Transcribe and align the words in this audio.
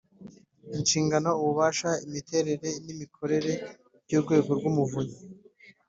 Inshingano 0.75 1.29
Ububasha 1.41 1.89
imiterere 2.05 2.69
n 2.83 2.87
imikorere 2.93 3.51
by 4.05 4.11
Urwego 4.17 4.51
rw 4.59 4.65
Umuvunyi 4.71 5.17